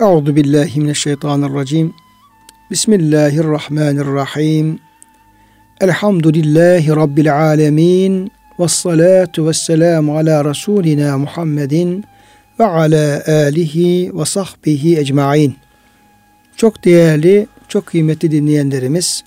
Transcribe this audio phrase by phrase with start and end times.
[0.00, 1.94] Euzu billahi mineşşeytanirracim.
[2.70, 4.78] Bismillahirrahmanirrahim.
[5.80, 8.32] Elhamdülillahi rabbil alamin.
[8.58, 12.04] Ves salatu vesselamu ala rasulina Muhammedin
[12.58, 15.56] ve ala alihi ve sahbihi ecmaîn.
[16.56, 19.24] Çok değerli, çok kıymetli dinleyenlerimiz,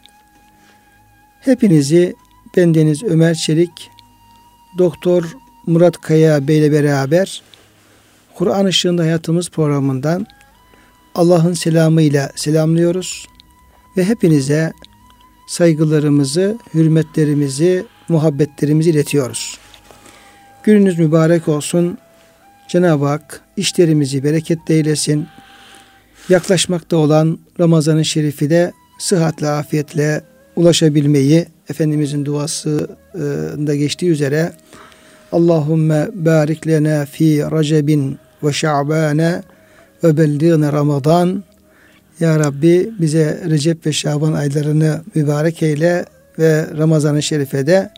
[1.40, 2.14] hepinizi
[2.58, 3.92] bendeniz Ömer Çelik,
[4.78, 5.24] Doktor
[5.68, 7.42] Murat Kaya Bey ile beraber
[8.36, 10.28] Kur'an Işığında Hayatımız programından
[11.16, 13.28] Allah'ın selamıyla selamlıyoruz
[13.98, 14.74] ve hepinize
[15.48, 19.58] saygılarımızı, hürmetlerimizi, muhabbetlerimizi iletiyoruz.
[20.64, 21.98] Gününüz mübarek olsun.
[22.68, 25.28] Cenab-ı Hak işlerimizi bereketli eylesin.
[26.30, 30.22] Yaklaşmakta olan Ramazan-ı Şerif'i de sıhhatle, afiyetle
[30.56, 34.54] ulaşabilmeyi Efendimizin duasında geçtiği üzere
[35.32, 39.44] Allahümme barik lena fi recebin ve şa'bane
[40.04, 41.44] ve belliğine Ramazan.
[42.20, 46.06] Ya Rabbi bize Recep ve Şaban aylarını mübarek eyle
[46.40, 47.90] ve Ramazan-ı Şerif'e de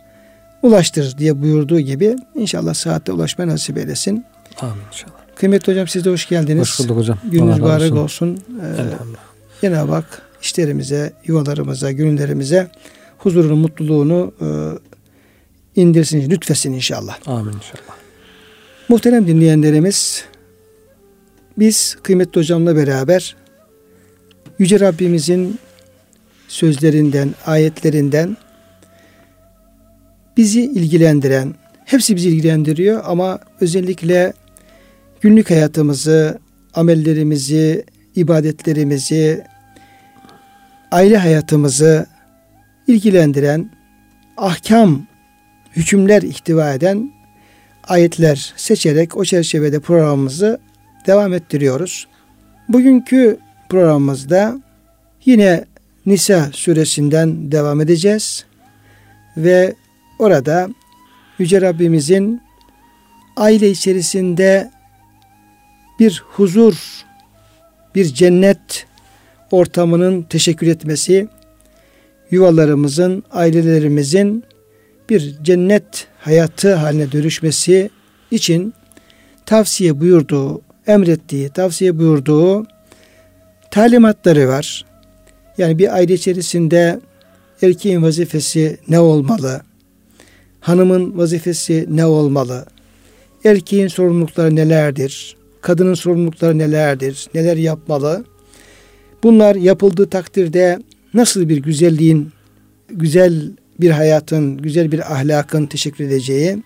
[0.62, 4.24] ulaştır diye buyurduğu gibi inşallah saatte ulaşma nasip eylesin.
[4.60, 5.14] Amin inşallah.
[5.36, 6.60] Kıymetli hocam siz de hoş geldiniz.
[6.60, 7.18] Hoş bulduk hocam.
[7.24, 8.40] Gününüz mübarek olsun.
[8.62, 8.84] Ee.
[9.60, 12.70] Cenab-ı Hak işlerimize, yuvalarımıza, gönüllerimize
[13.18, 14.46] huzurunu, mutluluğunu e,
[15.80, 17.16] indirsin, lütfesin inşallah.
[17.26, 17.96] Amin inşallah.
[18.88, 20.24] Muhterem dinleyenlerimiz,
[21.58, 23.36] biz kıymetli hocamla beraber
[24.58, 25.58] Yüce Rabbimizin
[26.48, 28.36] sözlerinden, ayetlerinden
[30.36, 31.54] bizi ilgilendiren,
[31.84, 34.32] hepsi bizi ilgilendiriyor ama özellikle
[35.20, 36.38] günlük hayatımızı,
[36.74, 37.84] amellerimizi,
[38.16, 39.44] ibadetlerimizi,
[40.90, 42.06] aile hayatımızı
[42.86, 43.70] ilgilendiren
[44.36, 45.06] ahkam,
[45.76, 47.12] hükümler ihtiva eden
[47.84, 50.58] ayetler seçerek o çerçevede programımızı
[51.06, 52.06] devam ettiriyoruz.
[52.68, 54.60] Bugünkü programımızda
[55.24, 55.64] yine
[56.06, 58.44] Nisa suresinden devam edeceğiz
[59.36, 59.74] ve
[60.18, 60.68] orada
[61.38, 62.40] Yüce Rabbimizin
[63.36, 64.70] aile içerisinde
[66.00, 67.04] bir huzur,
[67.94, 68.86] bir cennet
[69.50, 71.28] ortamının teşekkür etmesi,
[72.30, 74.44] yuvalarımızın, ailelerimizin
[75.10, 77.90] bir cennet hayatı haline dönüşmesi
[78.30, 78.74] için
[79.46, 82.66] tavsiye buyurduğu, emrettiği, tavsiye buyurduğu
[83.70, 84.84] talimatları var.
[85.58, 87.00] Yani bir aile içerisinde
[87.62, 89.60] erkeğin vazifesi ne olmalı?
[90.60, 92.66] Hanımın vazifesi ne olmalı?
[93.44, 95.36] Erkeğin sorumlulukları nelerdir?
[95.60, 97.26] Kadının sorumlulukları nelerdir?
[97.34, 98.24] Neler yapmalı?
[99.22, 100.78] Bunlar yapıldığı takdirde
[101.14, 102.32] nasıl bir güzelliğin,
[102.88, 106.62] güzel bir hayatın, güzel bir ahlakın teşekkür edeceği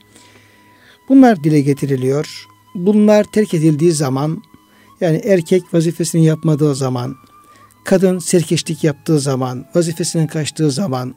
[1.08, 2.46] bunlar dile getiriliyor.
[2.74, 4.42] Bunlar terk edildiği zaman
[5.00, 7.16] yani erkek vazifesini yapmadığı zaman,
[7.84, 11.14] kadın serkeşlik yaptığı zaman, vazifesinden kaçtığı zaman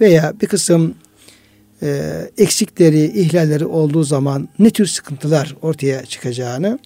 [0.00, 0.94] veya bir kısım
[1.82, 2.02] e,
[2.38, 6.78] eksikleri, ihlalleri olduğu zaman ne tür sıkıntılar ortaya çıkacağını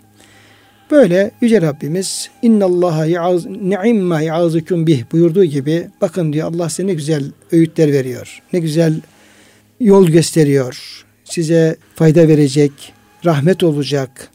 [0.90, 3.04] böyle Yüce Rabbimiz innallaha
[3.46, 8.42] ni'imma ya'azukum bih buyurduğu gibi bakın diyor Allah size ne güzel öğütler veriyor.
[8.52, 9.00] Ne güzel
[9.80, 11.04] yol gösteriyor.
[11.24, 12.72] Size fayda verecek,
[13.26, 14.30] rahmet olacak,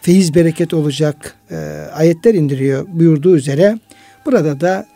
[0.00, 1.56] feyiz bereket olacak e,
[1.92, 3.78] ayetler indiriyor buyurduğu üzere
[4.26, 4.86] burada da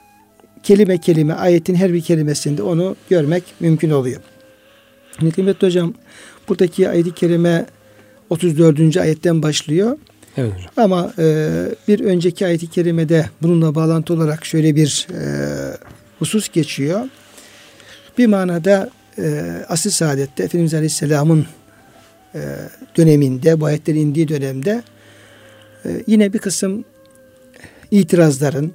[0.62, 4.20] kelime kelime ayetin her bir kelimesinde onu görmek mümkün oluyor.
[5.34, 5.94] Kıymetli hocam
[6.48, 7.66] buradaki ayet-i kerime
[8.30, 8.96] 34.
[8.96, 9.98] ayetten başlıyor.
[10.36, 10.70] Evet hocam.
[10.76, 11.48] Ama e,
[11.88, 15.20] bir önceki ayet-i kerimede bununla bağlantı olarak şöyle bir e,
[16.18, 17.00] husus geçiyor.
[18.18, 21.46] Bir manada e, asıl saadette Efendimiz Aleyhisselam'ın
[22.96, 24.82] döneminde, bu ayetlerin indiği dönemde
[25.84, 26.84] e, yine bir kısım
[27.90, 28.72] itirazların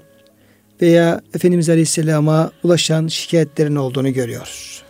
[0.81, 4.83] veya Efendimiz Aleyhisselam'a ulaşan şikayetlerin olduğunu görüyoruz.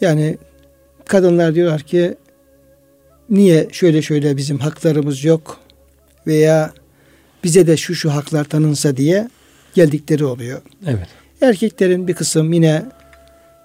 [0.00, 0.38] Yani
[1.04, 2.14] kadınlar diyorlar ki
[3.30, 5.60] niye şöyle şöyle bizim haklarımız yok
[6.26, 6.72] veya
[7.44, 9.28] bize de şu şu haklar tanınsa diye
[9.74, 10.62] geldikleri oluyor.
[10.86, 11.08] Evet.
[11.40, 12.82] Erkeklerin bir kısım yine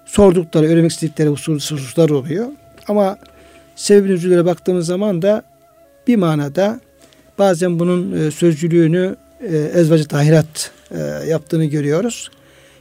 [0.06, 2.46] sordukları, öğrenmek istedikleri hususlar oluyor.
[2.88, 3.18] Ama
[3.78, 5.42] sebebin üzülere baktığımız zaman da
[6.06, 6.80] bir manada
[7.38, 10.98] bazen bunun e, sözcülüğünü e, ezvacı tahirat e,
[11.28, 12.30] yaptığını görüyoruz.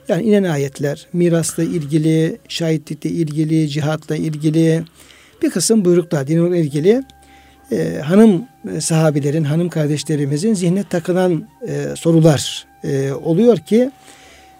[0.07, 4.83] Yani inen ayetler mirasla ilgili, şahitlikle ilgili, cihatla ilgili
[5.41, 7.03] bir kısım buyruklar dinle ilgili
[7.71, 8.45] e, hanım
[8.79, 13.91] sahabilerin, hanım kardeşlerimizin zihne takılan e, sorular e, oluyor ki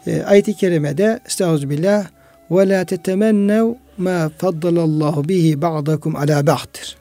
[0.07, 2.05] e, ayet-i kerimede estağfirullah
[2.51, 6.97] ve la tetemennev ma faddalallahu bihi ba'dakum ala ba'dir.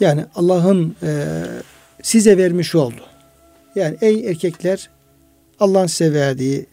[0.00, 1.34] Yani Allah'ın e,
[2.02, 3.00] size vermiş oldu.
[3.74, 4.90] Yani ey erkekler
[5.60, 6.66] Allah'ın size verdiği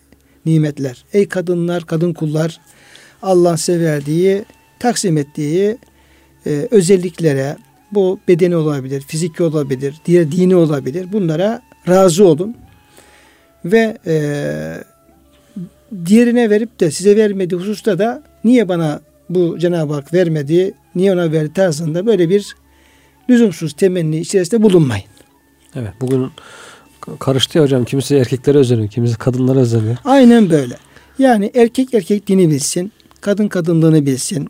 [0.45, 1.05] nimetler.
[1.13, 2.59] Ey kadınlar, kadın kullar
[3.21, 4.45] Allah'ın size verdiği,
[4.79, 5.77] taksim ettiği
[6.45, 7.57] e, özelliklere
[7.91, 11.11] bu bedeni olabilir, fiziki olabilir, diğer dini olabilir.
[11.11, 12.55] Bunlara razı olun.
[13.65, 14.15] Ve e,
[16.05, 19.01] diğerine verip de size vermediği hususta da niye bana
[19.35, 22.55] bu Cenab-ı Hak vermedi, niye ona verdi tarzında böyle bir
[23.29, 25.05] lüzumsuz temenni içerisinde bulunmayın.
[25.75, 26.31] Evet bugün
[27.19, 27.85] karıştı ya hocam.
[27.85, 29.97] Kimisi erkeklere özeniyor, kimisi kadınlara özeniyor.
[30.05, 30.77] Aynen böyle.
[31.19, 32.91] Yani erkek erkek dini bilsin,
[33.21, 34.49] kadın kadınlığını bilsin.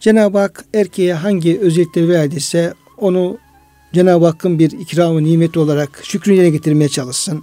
[0.00, 3.38] Cenab-ı Hak erkeğe hangi özellikleri verdiyse onu
[3.92, 7.42] Cenab-ı Hakk'ın bir ikramı, nimeti olarak şükrünü yerine getirmeye çalışsın.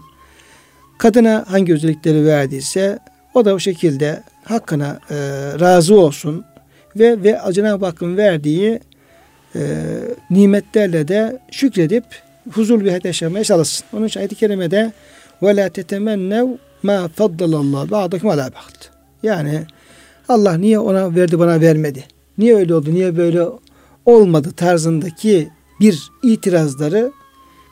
[0.97, 2.99] Kadına hangi özellikleri verdiyse
[3.33, 5.15] o da o şekilde hakkına e,
[5.59, 6.45] razı olsun
[6.99, 8.79] ve ve Cenab-ı Hakk'ın verdiği
[9.55, 9.61] e,
[10.29, 12.03] nimetlerle de şükredip
[12.51, 13.85] huzur bir hayat yaşamaya çalışsın.
[13.93, 14.91] Onun için ayet-i kerimede
[15.43, 16.47] ve la tetemennev
[16.83, 18.89] ma faddalallah ba'dakum ala ba'd.
[19.23, 19.65] Yani
[20.29, 22.03] Allah niye ona verdi bana vermedi?
[22.37, 22.93] Niye öyle oldu?
[22.93, 23.45] Niye böyle
[24.05, 25.49] olmadı tarzındaki
[25.79, 27.11] bir itirazları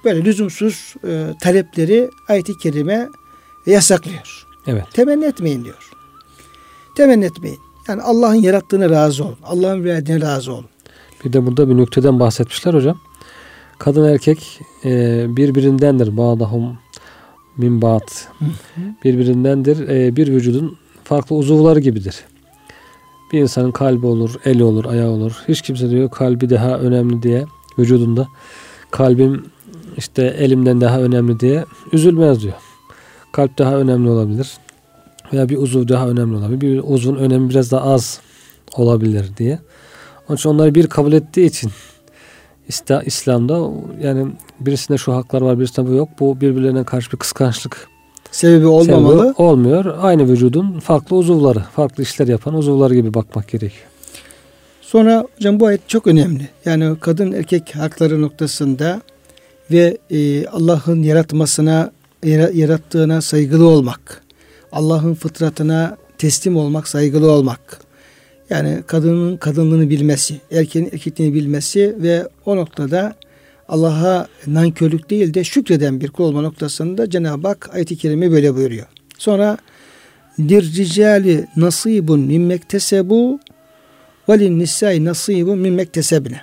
[0.06, 3.08] böyle lüzumsuz e, talepleri ayet-i kerime
[3.66, 4.46] yasaklıyor.
[4.68, 4.84] Evet.
[4.94, 5.92] Temenni etmeyin diyor.
[6.98, 7.65] Temenni etmeyin.
[7.88, 9.38] Yani Allah'ın yarattığına razı olun.
[9.44, 10.66] Allah'ın verdiğine razı olun.
[11.26, 12.98] Bir de burada bir nükteden bahsetmişler hocam.
[13.80, 16.18] Kadın erkek e, birbirindendir.
[16.18, 16.78] Bağdahum
[17.58, 18.10] min ba'd.
[19.04, 19.88] Birbirindendir.
[19.88, 22.24] E, bir vücudun farklı uzuvları gibidir.
[23.34, 25.44] Bir insanın kalbi olur, eli olur, ayağı olur.
[25.48, 27.46] Hiç kimse diyor kalbi daha önemli diye
[27.80, 28.28] vücudunda.
[28.92, 29.46] Kalbim
[29.98, 32.54] işte elimden daha önemli diye üzülmez diyor.
[33.32, 34.58] Kalp daha önemli olabilir.
[35.36, 36.62] Veya bir uzuv daha önemli olabilir.
[36.62, 38.20] Bir uzvun önemi biraz daha az
[38.76, 39.60] olabilir diye.
[40.30, 41.72] Onun için onları bir kabul ettiği için
[43.06, 43.70] İslam'da
[44.02, 44.28] yani
[44.60, 46.10] birisinde şu haklar var birisinde bu yok.
[46.20, 47.88] Bu birbirlerine karşı bir kıskançlık
[48.32, 49.20] sebebi olmamalı.
[49.22, 49.98] Sebebi olmuyor.
[50.02, 53.86] Aynı vücudun farklı uzuvları, farklı işler yapan uzuvları gibi bakmak gerekiyor.
[54.82, 56.50] Sonra hocam bu ayet çok önemli.
[56.66, 59.02] Yani kadın erkek hakları noktasında
[59.72, 61.92] ve e, Allah'ın yaratmasına,
[62.54, 64.25] yarattığına saygılı olmak.
[64.76, 67.80] Allah'ın fıtratına teslim olmak, saygılı olmak.
[68.50, 73.16] Yani kadının kadınlığını bilmesi, erkeğin erkekliğini bilmesi ve o noktada
[73.70, 78.86] Allah'a nankörlük değil de şükreden bir kul olma noktasında Cenab-ı Hak ayet-i kerime böyle buyuruyor.
[79.18, 79.58] Sonra
[80.40, 83.40] lirricali nasibun mimmektesebu
[84.30, 86.42] ve linnisai nasibun mimmektesebne.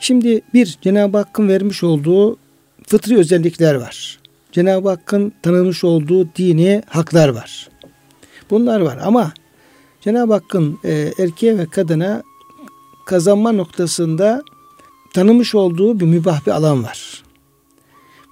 [0.00, 2.38] Şimdi bir Cenab-ı Hakk'ın vermiş olduğu
[2.86, 4.21] fıtri özellikler var.
[4.52, 7.68] Cenab-ı Hakk'ın tanımış olduğu dini haklar var.
[8.50, 9.32] Bunlar var ama
[10.00, 12.22] Cenab-ı Hakk'ın e, erkeğe ve kadına
[13.06, 14.42] kazanma noktasında
[15.14, 17.22] tanımış olduğu bir mübah bir alan var.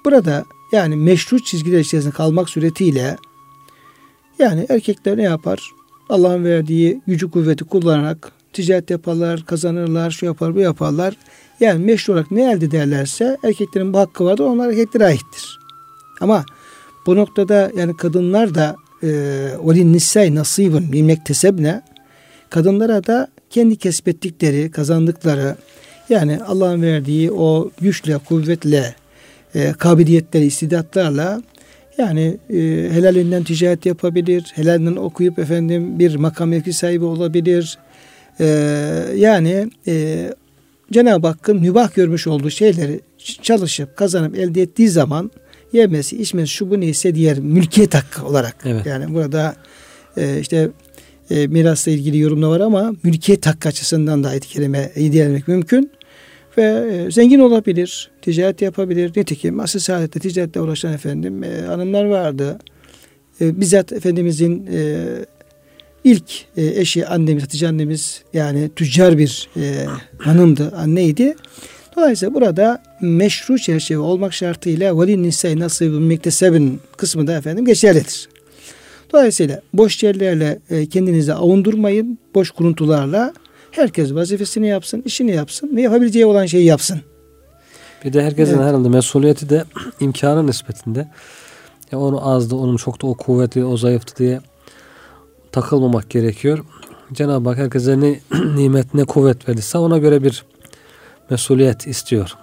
[0.05, 3.17] Burada yani meşru çizgiler içerisinde kalmak suretiyle
[4.39, 5.71] yani erkekler ne yapar?
[6.09, 11.17] Allah'ın verdiği gücü kuvveti kullanarak ticaret yaparlar, kazanırlar, şu yapar, bu yaparlar.
[11.61, 15.60] Yani meşru olarak ne elde ederlerse erkeklerin bu hakkı vardır, onlar erkeklere aittir.
[16.21, 16.45] Ama
[17.07, 21.83] bu noktada yani kadınlar da velin nisay nasibun bilmek tesebne
[22.51, 25.57] kadınlara da kendi kesbettikleri, kazandıkları
[26.09, 28.95] yani Allah'ın verdiği o güçle, kuvvetle,
[29.55, 31.43] e, kabiliyetleri, istidatlarla
[31.99, 32.57] yani e,
[32.93, 37.79] helalinden ticaret yapabilir, helalinden okuyup efendim bir makam mevki sahibi olabilir.
[38.41, 38.47] E,
[39.17, 40.27] yani e,
[40.93, 43.01] Cenab-ı Hakk'ın mübah görmüş olduğu şeyleri
[43.43, 45.31] çalışıp kazanıp elde ettiği zaman
[45.73, 48.57] yemesi, içmesi, şu bu neyse diğer mülkiyet hakkı olarak.
[48.65, 48.87] Evet.
[48.87, 49.57] Yani burada
[50.17, 50.71] e, işte
[51.31, 54.93] e, mirasla ilgili yorumda var ama mülkiyet hakkı açısından da ayet-i kerime
[55.47, 55.91] mümkün.
[56.59, 59.13] Ve e, zengin olabilir, ticaret yapabilir.
[59.17, 62.59] Nitekim asıl saadette ticaretle uğraşan efendim e, hanımlar vardı.
[63.41, 65.05] E, bizzat Efendimizin e,
[66.05, 69.87] ilk e, eşi annemiz, Hatice annemiz yani tüccar bir e,
[70.19, 71.35] hanımdı, anneydi.
[72.01, 78.29] Dolayısıyla burada meşru çerçeve olmak şartıyla veli nisay nasibun mektesebin kısmı da efendim geçerlidir.
[79.13, 82.19] Dolayısıyla boş yerlerle e, kendinizi avundurmayın.
[82.35, 83.33] Boş kuruntularla
[83.71, 87.01] herkes vazifesini yapsın, işini yapsın ve yapabileceği olan şeyi yapsın.
[88.05, 88.65] Bir de herkesin evet.
[88.65, 89.65] herhalde mesuliyeti de
[90.01, 91.09] imkanı nispetinde.
[91.93, 94.41] Ya onu azdı, onun çok da o kuvveti, o zayıftı diye
[95.53, 96.65] takılmamak gerekiyor.
[97.13, 98.21] Cenab-ı Hak herkese ne
[98.57, 100.45] nimet ne kuvvet verirse ona göre bir
[101.31, 102.37] mesuliyet istiyor.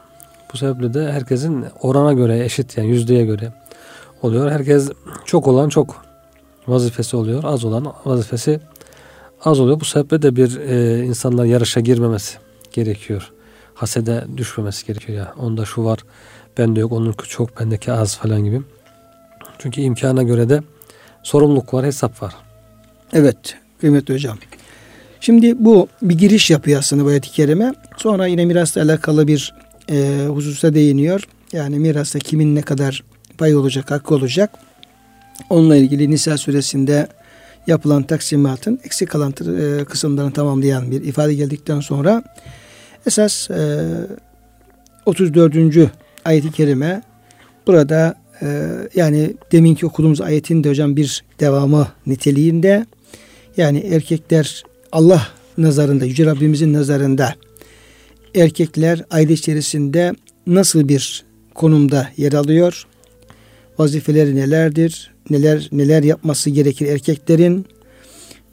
[0.54, 3.54] Bu sebeple de herkesin orana göre eşit yani yüzdeye göre
[4.22, 4.52] oluyor.
[4.52, 4.90] Herkes
[5.26, 6.06] çok olan çok
[6.68, 7.44] vazifesi oluyor.
[7.44, 8.60] Az olan vazifesi
[9.46, 9.80] az oluyor.
[9.80, 12.38] Bu sebeple de bir e, insanlar yarışa girmemesi
[12.72, 13.32] gerekiyor.
[13.74, 15.34] Hasede düşmemesi gerekiyor ya.
[15.40, 16.00] Onda şu var
[16.58, 18.62] bende yok, onunki çok, bendeki az falan gibi.
[19.60, 20.64] Çünkü imkana göre de
[21.24, 22.36] sorumluluk var, hesap var.
[23.14, 24.38] Evet kıymetli hocam.
[25.22, 27.74] Şimdi bu bir giriş yapıyor aslında bu ayet-i kerime.
[27.98, 29.54] Sonra yine mirasla alakalı bir
[29.92, 31.28] e, hususa değiniyor.
[31.54, 33.04] Yani mirasta kimin ne kadar
[33.38, 34.50] pay olacak, hakkı olacak.
[35.50, 37.08] Onunla ilgili Nisa suresinde
[37.68, 42.24] yapılan taksimatın eksik kalan e, kısımlarını tamamlayan bir ifade geldikten sonra
[43.06, 43.86] esas e,
[45.06, 45.56] 34.
[46.26, 47.02] ayet-i kerime
[47.68, 52.86] burada e, yani deminki okuduğumuz ayetin de hocam bir devamı niteliğinde
[53.58, 55.28] yani erkekler Allah
[55.58, 57.36] nazarında, Yüce Rabbimizin nazarında
[58.36, 60.14] erkekler aile içerisinde
[60.48, 61.26] nasıl bir
[61.56, 62.88] konumda yer alıyor?
[63.78, 65.12] Vazifeleri nelerdir?
[65.30, 67.66] Neler neler yapması gerekir erkeklerin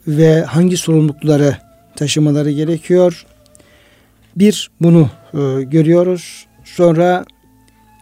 [0.06, 1.56] ve hangi sorumlulukları
[1.96, 3.26] taşımaları gerekiyor?
[4.36, 6.46] Bir bunu e, görüyoruz.
[6.64, 7.24] Sonra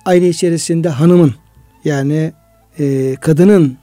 [0.07, 1.35] aile içerisinde hanımın
[1.85, 2.33] yani
[2.79, 3.79] e, kadının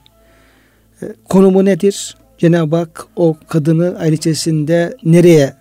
[1.02, 2.16] e, konumu nedir?
[2.40, 5.54] Cenab-ı Hak o kadını aile içerisinde nereye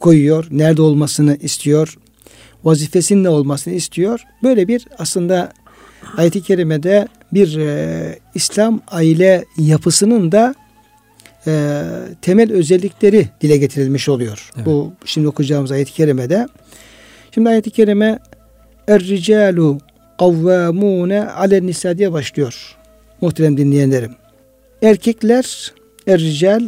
[0.00, 0.46] koyuyor?
[0.50, 1.98] Nerede olmasını istiyor?
[2.64, 4.20] Vazifesinin ne olmasını istiyor?
[4.42, 5.52] Böyle bir aslında
[6.16, 10.54] ayet-i kerimede bir e, İslam aile yapısının da
[11.46, 11.82] e,
[12.22, 14.50] temel özellikleri dile getirilmiş oluyor.
[14.56, 14.66] Evet.
[14.66, 16.46] Bu şimdi okuyacağımız ayet-i kerimede.
[17.34, 18.18] Şimdi ayet-i kerime
[18.88, 19.78] Er-ricalu
[20.18, 22.76] kavvamune alen nisa diye başlıyor.
[23.20, 24.12] Muhterem dinleyenlerim.
[24.82, 25.72] Erkekler
[26.08, 26.62] Er-rical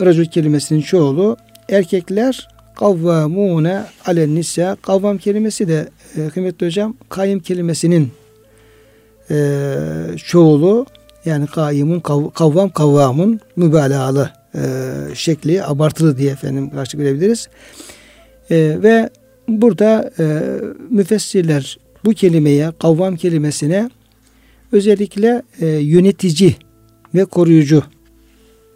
[0.00, 1.36] racül kelimesinin çoğulu.
[1.68, 8.12] Erkekler kavvamune alen nisa kavvam kelimesi de e, kıymetli hocam kayım kelimesinin
[9.30, 9.36] e,
[10.16, 10.86] çoğulu.
[11.24, 14.60] Yani kaimun kav, kavvam kavvamun mübalağalı e,
[15.14, 17.48] şekli abartılı diye efendim karşı verebiliriz.
[18.50, 19.10] E, ve
[19.48, 20.24] burada e,
[20.90, 23.90] müfessirler bu kelimeye kavvam kelimesine
[24.72, 26.56] özellikle e, yönetici
[27.14, 27.82] ve koruyucu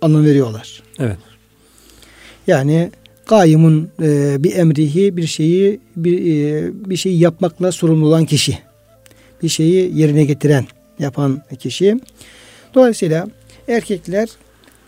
[0.01, 0.83] anlam veriyorlar.
[0.99, 1.17] Evet.
[2.47, 2.91] Yani
[3.27, 8.59] kaimun e, bir emrihi bir şeyi bir, e, bir şeyi yapmakla sorumlu olan kişi.
[9.43, 10.67] Bir şeyi yerine getiren
[10.99, 12.01] yapan kişi.
[12.75, 13.29] Dolayısıyla
[13.69, 14.29] erkekler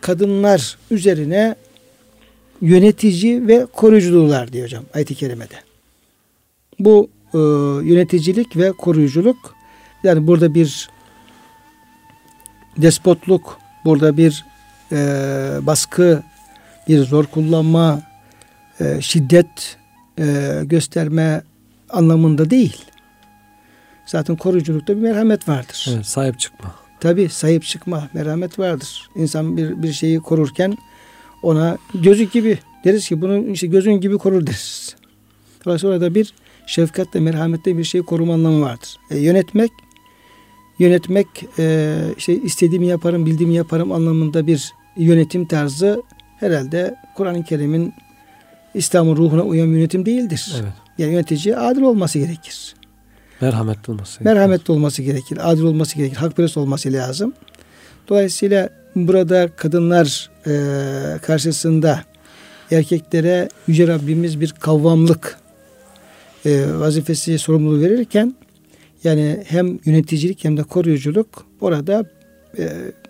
[0.00, 1.54] kadınlar üzerine
[2.60, 5.54] yönetici ve koruyuculuğlar diyor hocam ayet-i kerimede.
[6.78, 7.38] Bu e,
[7.88, 9.54] yöneticilik ve koruyuculuk
[10.04, 10.88] yani burada bir
[12.76, 14.44] despotluk, burada bir
[14.92, 14.96] e,
[15.62, 16.22] baskı,
[16.88, 18.02] bir zor kullanma,
[18.80, 19.76] e, şiddet
[20.18, 21.42] e, gösterme
[21.90, 22.84] anlamında değil.
[24.06, 25.88] Zaten koruyuculukta bir merhamet vardır.
[25.94, 26.74] Evet, sahip çıkma.
[27.00, 29.08] Tabi sahip çıkma, merhamet vardır.
[29.16, 30.78] İnsan bir, bir şeyi korurken
[31.42, 34.96] ona gözü gibi deriz ki bunu işte gözün gibi korur deriz.
[35.64, 36.34] Dolayısıyla orada bir
[36.66, 38.96] şefkatle, merhametle bir şeyi koruma anlamı vardır.
[39.10, 39.70] E, yönetmek
[40.78, 41.26] yönetmek
[41.58, 46.02] e, işte istediğimi yaparım, bildiğimi yaparım anlamında bir yönetim tarzı
[46.40, 47.94] herhalde Kur'an-ı Kerim'in
[48.74, 50.52] İslam'ın ruhuna uyan yönetim değildir.
[50.62, 50.72] Evet.
[50.98, 52.74] Yani yönetici adil olması gerekir.
[53.40, 54.34] Merhametli olması gerekir.
[54.34, 55.38] Merhametli olması gerekir.
[55.50, 56.16] Adil olması gerekir.
[56.16, 57.32] Hakperest olması lazım.
[58.08, 60.52] Dolayısıyla burada kadınlar e,
[61.18, 62.04] karşısında
[62.70, 65.38] erkeklere Yüce Rabbimiz bir kavvamlık
[66.46, 68.34] e, vazifesi sorumluluğu verirken
[69.04, 72.04] yani hem yöneticilik hem de koruyuculuk orada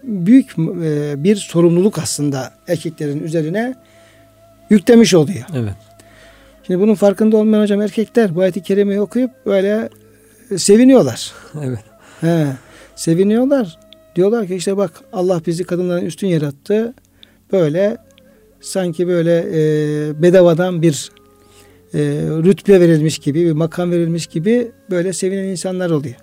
[0.03, 3.75] büyük e, bir sorumluluk aslında erkeklerin üzerine
[4.71, 5.45] yüklemiş oluyor.
[5.55, 5.75] Evet.
[6.67, 9.89] Şimdi bunun farkında olmayan hocam erkekler bu ayeti kerimeyi okuyup böyle
[10.51, 11.33] e, seviniyorlar.
[11.65, 11.85] Evet.
[12.21, 12.47] He,
[12.97, 13.79] seviniyorlar.
[14.17, 16.95] Diyorlar ki işte bak Allah bizi kadınların üstün yarattı.
[17.53, 17.97] Böyle
[18.61, 21.11] sanki böyle e, bedavadan bir
[21.95, 21.99] e,
[22.45, 26.15] rütbe verilmiş gibi, bir makam verilmiş gibi böyle sevinen insanlar oluyor.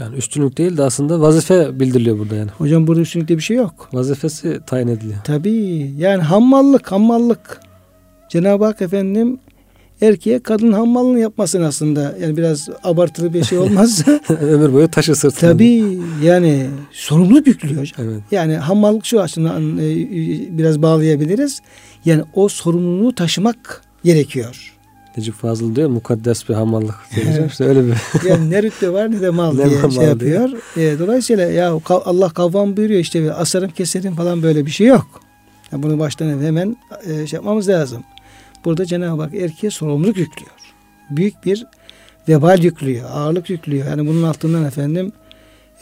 [0.00, 2.50] Yani üstünlük değil de aslında vazife bildiriliyor burada yani.
[2.58, 3.88] Hocam burada üstünlükte bir şey yok.
[3.92, 5.18] Vazifesi tayin ediliyor.
[5.24, 7.60] Tabii yani hammallık hammallık.
[8.30, 9.38] Cenab-ı Hak efendim
[10.00, 12.16] erkeğe kadın hammallığını yapmasın aslında.
[12.20, 14.04] Yani biraz abartılı bir şey olmaz.
[14.40, 15.52] Ömür boyu taşı sırtında.
[15.52, 18.06] Tabii yani sorumluluk yüklüyor hocam.
[18.08, 18.22] Evet.
[18.30, 19.88] Yani hammallık şu açıdan e,
[20.58, 21.60] biraz bağlayabiliriz.
[22.04, 24.77] Yani o sorumluluğu taşımak gerekiyor.
[25.16, 26.94] Necip Fazıl diyor mukaddes bir hamallık.
[27.48, 27.94] işte öyle bir.
[28.28, 30.50] yani ne rütbe var ne de mal ne diye şey yapıyor.
[30.76, 35.20] E, dolayısıyla ya Allah kavvam buyuruyor işte asarım keserim falan böyle bir şey yok.
[35.72, 38.04] Yani bunu baştan hemen e, şey yapmamız lazım.
[38.64, 40.50] Burada Cenab-ı Hak erkeğe sorumluluk yüklüyor.
[41.10, 41.66] Büyük bir
[42.28, 43.86] vebal yüklüyor, ağırlık yüklüyor.
[43.86, 45.12] Yani bunun altından efendim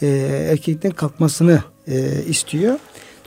[0.01, 0.07] e,
[0.51, 2.79] erkekten kalkmasını e, istiyor.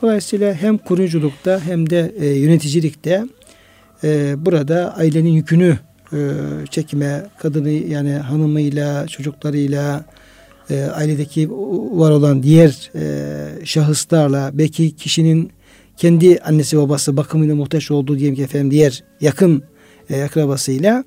[0.03, 3.25] Dolayısıyla hem kuruculukta hem de e, yöneticilikte
[4.05, 5.79] e, burada ailenin yükünü
[6.13, 6.19] e,
[6.71, 10.05] çekime kadını yani hanımıyla çocuklarıyla
[10.71, 11.51] e, ailedeki
[11.93, 15.53] var olan diğer e, şahıslarla belki kişinin
[15.97, 19.63] kendi annesi babası bakımıyla muhtaç olduğu diyelim ki efendim diğer yakın
[20.11, 21.05] e, akrabasıyla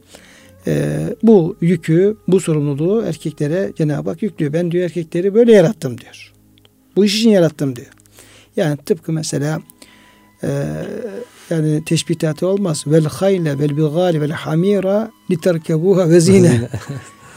[0.67, 4.53] e, bu yükü, bu sorumluluğu erkeklere Cenab-ı Hak yüklüyor.
[4.53, 6.33] Ben diyor erkekleri böyle yarattım diyor.
[6.95, 7.87] Bu iş için yarattım diyor.
[8.55, 9.61] Yani tıpkı mesela
[10.43, 10.49] e,
[11.49, 12.83] yani teşbihatı olmaz.
[12.87, 16.69] Vel hayle vel bigale vel hamira literkebuha ve zine.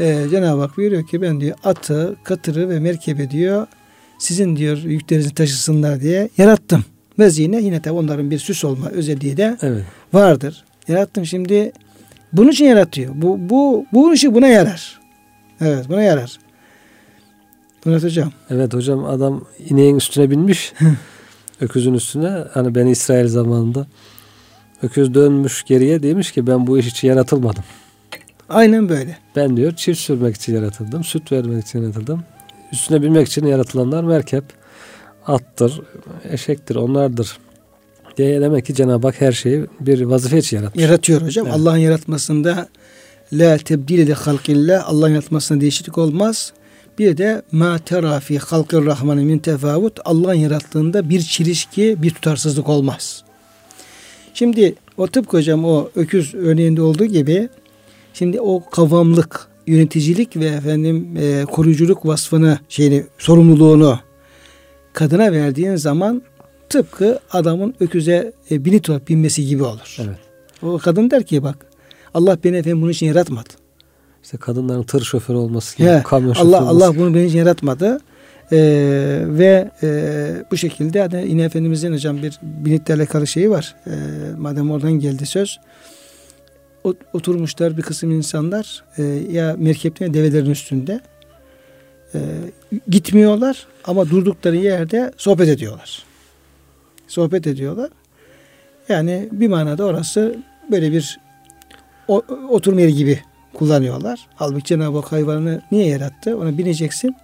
[0.01, 3.67] e, Cenab-ı Hak buyuruyor ki ben diyor atı, katırı ve merkebe diyor
[4.19, 6.85] sizin diyor yüklerinizi taşısınlar diye yarattım.
[7.19, 9.85] Ve zine yine tabi onların bir süs olma özelliği de evet.
[10.13, 10.65] vardır.
[10.89, 11.73] Yarattım şimdi
[12.33, 13.13] bunun için yaratıyor.
[13.17, 15.01] Bu, bu, bu işi buna yarar.
[15.61, 16.39] Evet buna yarar.
[17.85, 18.33] Murat Hocam.
[18.51, 20.73] Evet hocam adam ineğin üstüne binmiş.
[21.61, 22.45] öküzün üstüne.
[22.55, 23.87] Hani ben İsrail zamanında
[24.83, 27.65] öküz dönmüş geriye demiş ki ben bu iş için yaratılmadım.
[28.49, 29.19] Aynen böyle.
[29.37, 31.05] Ben diyor çift sürmek için yaratıldım.
[31.05, 32.25] Süt vermek için yaratıldım.
[32.73, 34.45] Üstüne binmek için yaratılanlar merkep,
[35.27, 35.81] attır,
[36.31, 37.39] eşektir, onlardır.
[38.17, 40.83] Diye demek ki Cenab-ı Hak her şeyi bir vazife için yaratmış.
[40.85, 41.47] Yaratıyor hocam.
[41.47, 41.57] Evet.
[41.57, 42.69] Allah'ın yaratmasında
[43.33, 46.53] la tebdile li halkillah Allah'ın yaratmasında değişiklik olmaz.
[46.99, 52.69] Bir de ma tera fi halkir rahmani min tefavut Allah'ın yarattığında bir çelişki, bir tutarsızlık
[52.69, 53.25] olmaz.
[54.35, 57.49] Şimdi o tıpkı hocam o öküz örneğinde olduğu gibi
[58.15, 63.99] şimdi o kavamlık, yöneticilik ve efendim e, koruyuculuk vasfını, şeyini, sorumluluğunu
[64.93, 66.23] kadına verdiğin zaman
[66.69, 69.97] tıpkı adamın öküze e, binit binmesi gibi olur.
[69.99, 70.19] Evet.
[70.63, 71.67] O kadın der ki bak
[72.15, 73.66] Allah beni efendim bunun için yaratmadı.
[74.27, 78.01] İşte kadınların tır şoförü olması gibi, He, kamyon şoförü Allah, olması Allah bunu için yaratmadı.
[78.53, 78.59] Ee,
[79.27, 79.89] ve e,
[80.51, 83.75] bu şekilde hani yine Efendimizin hocam bir binitlerle alakalı şeyi var.
[83.87, 83.91] Ee,
[84.39, 85.61] madem oradan geldi söz.
[87.13, 89.03] Oturmuşlar bir kısım insanlar e,
[89.33, 91.01] ya merkepte ya develerin üstünde.
[92.15, 92.19] E,
[92.89, 96.05] gitmiyorlar ama durdukları yerde sohbet ediyorlar.
[97.09, 97.91] Sohbet ediyorlar.
[98.89, 100.37] Yani bir manada orası
[100.71, 101.21] böyle bir
[102.09, 103.21] o, oturma yeri gibi
[103.57, 104.27] kullanıyorlar.
[104.35, 106.39] Halbuki Cenab-ı Hak hayvanı niye yarattı?
[106.39, 107.17] Ona bineceksin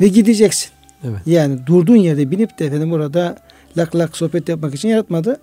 [0.00, 0.70] ve gideceksin.
[1.04, 1.20] Evet.
[1.26, 3.36] Yani durduğun yerde binip de efendim orada
[3.76, 5.40] lak lak sohbet yapmak için yaratmadı.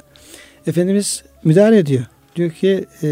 [0.68, 2.06] Efendimiz müdahale ediyor.
[2.36, 3.10] Diyor ki e,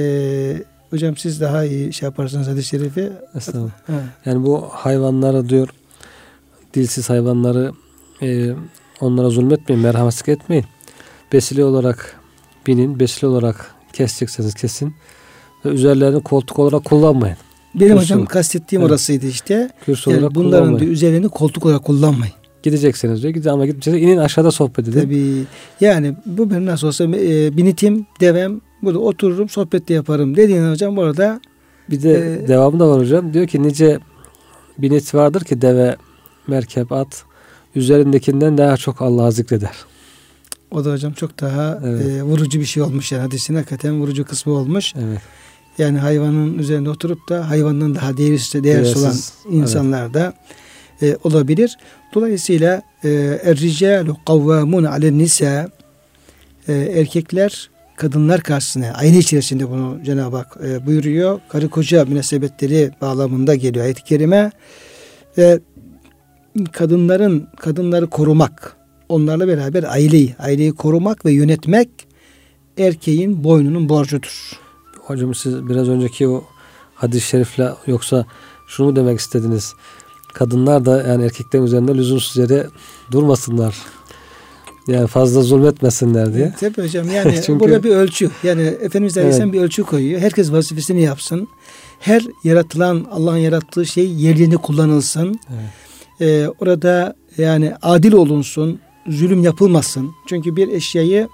[0.90, 3.12] hocam siz daha iyi şey yaparsınız hadis-i şerifi.
[3.36, 3.72] Estağfurullah.
[4.26, 5.70] Yani bu hayvanlara diyor
[6.74, 7.72] dilsiz hayvanları
[8.22, 8.52] e,
[9.02, 10.66] onlara zulmetmeyin, merhametlik etmeyin.
[11.34, 12.20] Besile olarak
[12.68, 14.96] binin, besile olarak kesecekseniz kesin
[15.66, 17.38] ve üzerlerini koltuk olarak kullanmayın.
[17.76, 18.14] Benim Kürsü.
[18.14, 18.92] hocam kastettiğim evet.
[18.92, 19.70] orasıydı işte.
[19.86, 22.34] Kürsü yani olarak bunların da üzerlerini koltuk olarak kullanmayın.
[22.64, 23.34] Gideceksiniz diyor.
[23.34, 24.04] Gidin ama gideceksiniz.
[24.04, 25.02] İnin aşağıda sohbet edin.
[25.02, 25.44] Tabii.
[25.82, 30.96] Yani bu benim nasıl olsa e, binitim, devem burada otururum sohbet de yaparım dediğin hocam
[30.96, 31.42] burada
[31.90, 33.34] bir de e, devamı da var hocam.
[33.34, 34.00] Diyor ki nice
[34.78, 35.96] binit vardır ki deve,
[36.48, 37.24] merkep, at
[37.76, 39.76] üzerindekinden daha çok Allah'ı zikreder.
[40.72, 42.08] O da hocam çok daha evet.
[42.08, 44.94] e, vurucu bir şey olmuş yani hadisin hakikaten vurucu kısmı olmuş.
[44.96, 45.22] Evet.
[45.78, 49.16] Yani hayvanın üzerinde oturup da hayvandan daha değersiz, değersiz olan
[49.58, 50.14] insanlar evet.
[50.14, 50.34] da
[51.02, 51.78] e, olabilir.
[52.14, 53.10] Dolayısıyla e,
[53.44, 55.70] er-ricalu kavvamun alen nisa
[56.68, 61.40] e, erkekler kadınlar karşısına aile içerisinde bunu Cenab-ı Hak e, buyuruyor.
[61.50, 64.52] Karı koca münasebetleri bağlamında geliyor ayet-i kerime.
[65.38, 65.60] Ve
[66.72, 68.78] kadınların kadınları korumak,
[69.10, 71.90] onlarla beraber aileyi, aileyi korumak ve yönetmek
[72.78, 74.63] erkeğin boynunun borcudur.
[75.06, 76.44] Hocam siz biraz önceki o
[76.96, 78.26] hadis-i şerifle yoksa
[78.68, 79.74] şunu mu demek istediniz?
[80.34, 82.68] Kadınlar da yani erkeklerin üzerinde lüzumsuz yere
[83.12, 83.76] durmasınlar.
[84.88, 86.54] Yani fazla zulmetmesinler diye.
[86.60, 88.30] Tabii hocam yani Çünkü, burada bir ölçü.
[88.44, 89.60] Yani Efendimiz Aleyhisselam evet.
[89.60, 90.22] bir ölçü koyuyor.
[90.22, 91.48] Herkes vazifesini yapsın.
[92.00, 95.40] Her yaratılan Allah'ın yarattığı şey yerinde kullanılsın.
[95.50, 95.70] Evet.
[96.22, 98.80] Ee, orada yani adil olunsun.
[99.08, 100.12] Zulüm yapılmasın.
[100.28, 101.28] Çünkü bir eşyayı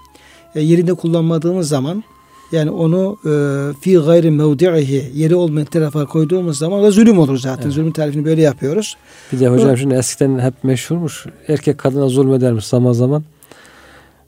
[0.54, 2.04] e, yerinde kullanmadığımız zaman
[2.52, 3.32] yani onu e,
[3.80, 7.62] fi gayri mevdi'ihi yeri olmayan tarafa koyduğumuz zaman da zulüm olur zaten.
[7.62, 7.72] Evet.
[7.72, 8.96] Zulüm tarifini böyle yapıyoruz.
[9.32, 11.26] Bir de hocam şimdi eskiden hep meşhurmuş.
[11.48, 13.24] Erkek kadına zulmedermiş zaman zaman.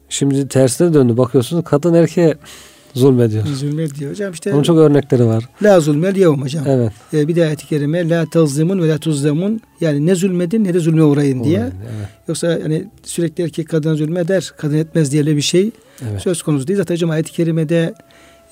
[0.08, 1.16] Şimdi tersine döndü.
[1.16, 2.34] Bakıyorsunuz kadın erkeğe
[2.94, 3.46] zulmediyor.
[3.46, 4.54] Zulmediyor hocam işte.
[4.54, 5.48] Onun çok örnekleri var.
[5.62, 6.64] La zulmel yevm hocam.
[6.66, 6.92] Evet.
[7.14, 10.80] Ee, bir de ayet-i kerime la tazlimun ve la tuzlemun yani ne zulmedin ne de
[10.80, 11.58] zulme uğrayın diye.
[11.58, 12.08] Evet.
[12.28, 15.70] Yoksa yani sürekli erkek kadına zulmeder, kadın etmez diye bir şey
[16.10, 16.22] evet.
[16.22, 16.76] söz konusu değil.
[16.76, 17.94] Zaten hocam ayet-i kerimede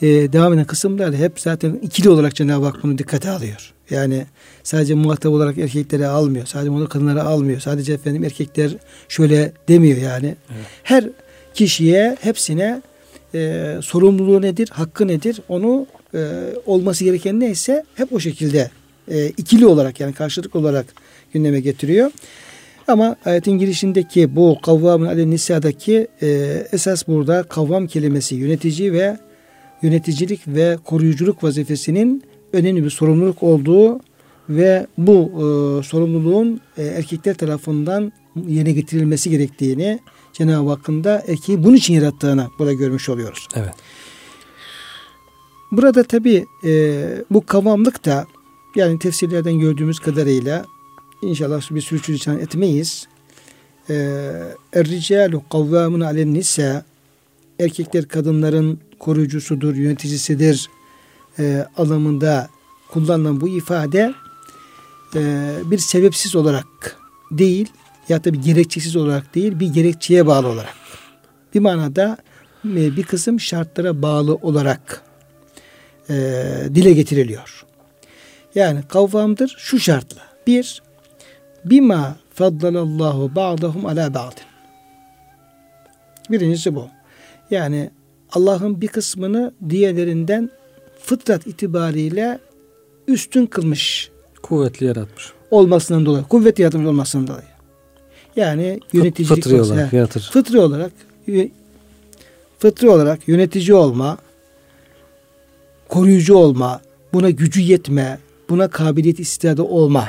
[0.02, 3.72] e, devam eden kısımlar hep zaten ikili olarak Cenab-ı Hak bunu dikkate alıyor.
[3.90, 4.26] Yani
[4.62, 6.46] sadece muhatap olarak erkekleri almıyor.
[6.46, 7.60] Sadece onu kadınları almıyor.
[7.60, 8.70] Sadece efendim erkekler
[9.08, 10.26] şöyle demiyor yani.
[10.26, 10.66] Evet.
[10.82, 11.04] Her
[11.54, 12.82] kişiye hepsine
[13.34, 16.18] e, sorumluluğu nedir, hakkı nedir onu e,
[16.66, 18.70] olması gereken neyse hep o şekilde
[19.10, 20.86] e, ikili olarak yani karşılıklı olarak
[21.32, 22.10] gündeme getiriyor.
[22.88, 26.28] Ama ayetin girişindeki bu kavvamın ale nisadaki e,
[26.72, 29.18] esas burada kavvam kelimesi yönetici ve
[29.82, 34.00] yöneticilik ve koruyuculuk vazifesinin önemli bir sorumluluk olduğu
[34.48, 38.12] ve bu e, sorumluluğun e, erkekler tarafından
[38.46, 40.00] yerine getirilmesi gerektiğini
[40.32, 43.48] Cenab-ı Hakk'ın da erkeği bunun için yarattığını burada görmüş oluyoruz.
[43.54, 43.74] Evet.
[45.72, 48.26] Burada tabi e, bu kavamlık da
[48.76, 50.64] yani tefsirlerden gördüğümüz kadarıyla
[51.22, 53.08] inşallah bir sürçülisan etmeyiz.
[53.90, 53.94] E,
[54.72, 56.84] Er-ricalu kavvamun alen nisa
[57.60, 60.70] erkekler kadınların koruyucusudur, yöneticisidir
[61.38, 62.48] e, anlamında
[62.88, 64.14] kullanılan bu ifade
[65.14, 66.96] e, bir sebepsiz olarak
[67.30, 67.68] değil
[68.08, 70.74] ya da bir gerekçesiz olarak değil bir gerekçeye bağlı olarak
[71.54, 72.16] bir manada
[72.64, 75.02] e, bir kısım şartlara bağlı olarak
[76.10, 76.14] e,
[76.74, 77.64] dile getiriliyor.
[78.54, 80.22] Yani kavvamdır şu şartla.
[80.46, 80.82] Bir,
[81.64, 84.44] bima faddalallahu ba'dahum ala ba'din.
[86.30, 86.88] Birincisi bu.
[87.50, 87.90] Yani
[88.32, 90.50] Allah'ın bir kısmını diğerlerinden
[91.02, 92.38] fıtrat itibariyle
[93.08, 94.10] üstün kılmış.
[94.42, 95.32] Kuvvetli yaratmış.
[95.50, 96.24] Olmasından dolayı.
[96.24, 97.50] Kuvvetli yaratmış olmasından dolayı.
[98.36, 100.30] Yani yöneticilik fıtri olarak yaratır.
[100.32, 100.92] Fıtri olarak
[102.58, 104.18] fıtri olarak yönetici olma,
[105.88, 106.80] koruyucu olma,
[107.12, 110.08] buna gücü yetme, buna kabiliyet istidadı olma.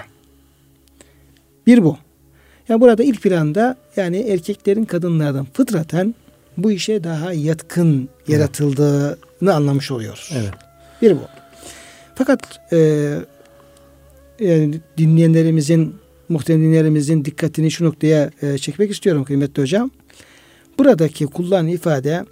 [1.67, 1.97] Bir bu.
[2.69, 6.15] Yani burada ilk planda yani erkeklerin kadınlardan fıtraten
[6.63, 9.53] bu işe daha yatkın yaratıldığını evet.
[9.53, 10.31] anlamış oluyoruz.
[10.33, 10.53] Evet.
[11.01, 11.21] Bir bu.
[12.15, 12.77] Fakat e,
[14.39, 15.95] yani dinleyenlerimizin,
[16.29, 19.91] muhtemelen dinleyenlerimizin dikkatini şu noktaya e, çekmek istiyorum kıymetli hocam.
[20.79, 22.25] Buradaki kullanılan ifade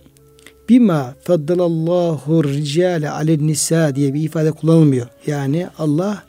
[0.70, 5.08] bima faddalallahu ricale alen nisa diye bir ifade kullanılmıyor.
[5.28, 6.24] Yani Allah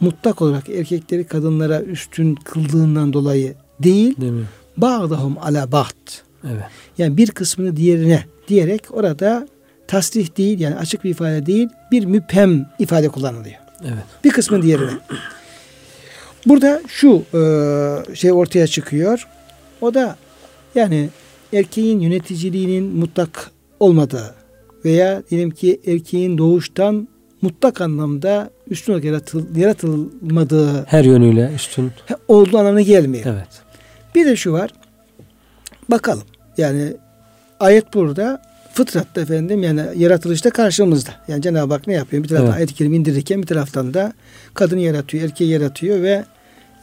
[0.00, 4.32] mutlak olarak erkekleri kadınlara üstün kıldığından dolayı değil, değil?
[4.76, 6.22] Bağdahum ala baht.
[6.44, 6.64] Evet.
[6.98, 9.48] Yani bir kısmını diğerine diyerek orada
[9.86, 13.56] tasrih değil yani açık bir ifade değil bir müphem ifade kullanılıyor.
[13.82, 14.04] Evet.
[14.24, 14.90] Bir kısmı diğerine.
[16.46, 17.40] Burada şu e,
[18.14, 19.26] şey ortaya çıkıyor.
[19.80, 20.16] O da
[20.74, 21.08] yani
[21.52, 23.50] erkeğin yöneticiliğinin mutlak
[23.80, 24.34] olmadığı
[24.84, 27.08] veya diyelim ki erkeğin doğuştan
[27.42, 31.90] mutlak anlamda üstün olarak yaratıl, yaratılmadığı her yönüyle üstün
[32.28, 33.24] olduğu anlamına gelmiyor.
[33.26, 33.48] Evet.
[34.14, 34.70] Bir de şu var.
[35.92, 36.24] Bakalım.
[36.58, 36.96] Yani
[37.60, 41.10] ayet burada fıtratta efendim yani yaratılışta karşımızda.
[41.28, 42.22] Yani Cenab-ı Hak ne yapıyor?
[42.22, 42.56] Bir taraftan evet.
[42.56, 44.12] ayet-i kerime indirirken bir taraftan da
[44.54, 46.24] kadını yaratıyor, erkeği yaratıyor ve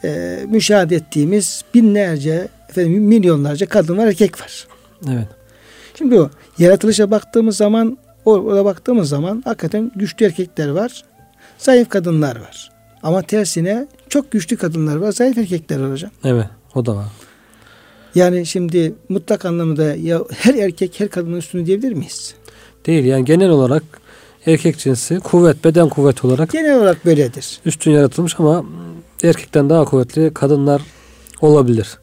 [0.04, 4.66] e, müşahede ettiğimiz binlerce efendim milyonlarca kadın var, erkek var.
[5.08, 5.28] Evet.
[5.98, 11.04] Şimdi o yaratılışa baktığımız zaman orada baktığımız zaman hakikaten güçlü erkekler var,
[11.58, 12.70] zayıf kadınlar var.
[13.02, 16.10] Ama tersine çok güçlü kadınlar var, zayıf erkekler var hocam.
[16.24, 17.06] Evet, o da var.
[18.14, 22.34] Yani şimdi mutlak anlamda ya her erkek her kadının üstünü diyebilir miyiz?
[22.86, 23.82] Değil yani genel olarak
[24.46, 27.60] erkek cinsi kuvvet, beden kuvvet olarak genel olarak böyledir.
[27.64, 28.64] Üstün yaratılmış ama
[29.22, 30.82] erkekten daha kuvvetli kadınlar
[31.40, 31.98] olabilir.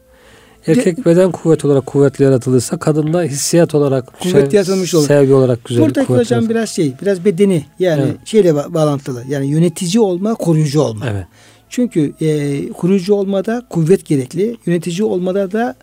[0.66, 5.06] Erkek De, beden kuvvet olarak kuvvetli yaratılırsa kadında hissiyat olarak kuvvet şey, yaratılmış olur.
[5.06, 5.84] Sevgi olarak güzel.
[5.84, 6.50] Buradaki hocam yaratılır.
[6.50, 8.16] biraz şey, biraz bedeni yani evet.
[8.24, 9.24] şeyle bağlantılı.
[9.28, 11.06] Yani yönetici olma, koruyucu olma.
[11.10, 11.26] Evet.
[11.68, 14.56] Çünkü e, koruyucu olmada kuvvet gerekli.
[14.66, 15.74] Yönetici olmada da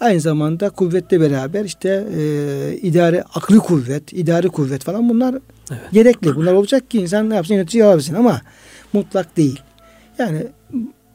[0.00, 5.34] Aynı zamanda kuvvetle beraber işte e, idare, aklı kuvvet, idari kuvvet falan bunlar
[5.70, 5.80] evet.
[5.92, 6.36] gerekli.
[6.36, 8.40] Bunlar olacak ki insan ne yapsın yönetici yapabilsin ama
[8.92, 9.60] mutlak değil.
[10.18, 10.46] Yani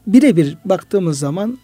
[0.06, 1.58] birebir baktığımız zaman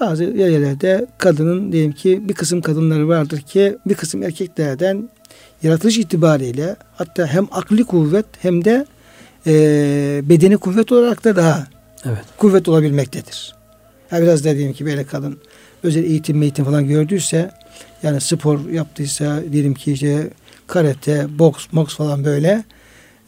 [0.00, 5.08] bazı yerlerde kadının diyelim ki bir kısım kadınları vardır ki bir kısım erkeklerden
[5.62, 8.86] yaratılış itibariyle hatta hem akli kuvvet hem de
[9.46, 9.52] e,
[10.24, 11.66] bedeni kuvvet olarak da daha
[12.04, 12.24] evet.
[12.36, 13.54] kuvvet olabilmektedir.
[14.12, 15.38] Yani biraz da diyelim ki böyle kadın
[15.82, 17.50] özel eğitim eğitim falan gördüyse
[18.02, 20.30] yani spor yaptıysa diyelim ki işte
[20.66, 22.64] karate, boks, moks falan böyle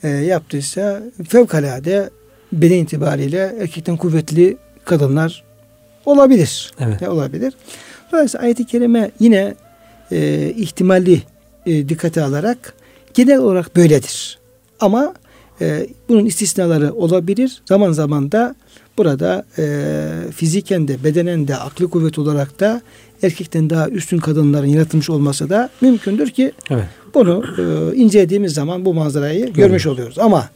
[0.03, 2.11] e, yaptıysa fevkalade
[2.53, 5.45] beden itibariyle erkekten kuvvetli kadınlar
[6.07, 6.73] olabilir.
[6.81, 7.09] Evet.
[7.09, 7.55] olabilir.
[8.13, 9.55] Dolayısıyla ayet-i kerime yine
[10.13, 11.23] e, ihtimali
[11.67, 12.75] e, dikkate alarak
[13.15, 14.39] genel olarak böyledir.
[14.81, 15.15] Ama
[15.61, 17.63] e, bunun istisnaları olabilir.
[17.65, 18.55] Zaman zaman da
[18.99, 19.65] Burada e,
[20.35, 22.83] fiziken de bedenen de aklı kuvvet olarak da
[23.23, 26.85] erkekten daha üstün kadınların yaratılmış olması da mümkündür ki evet.
[27.15, 29.57] bunu e, incelediğimiz zaman bu manzarayı Görüyor.
[29.57, 30.19] görmüş oluyoruz.
[30.19, 30.51] Ama